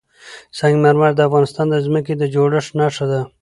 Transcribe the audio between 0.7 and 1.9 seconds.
مرمر د افغانستان د